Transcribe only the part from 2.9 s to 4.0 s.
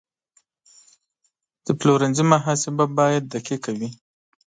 باید دقیقه وي.